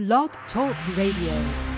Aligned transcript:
Blog 0.00 0.30
Talk 0.50 0.74
Radio. 0.96 1.69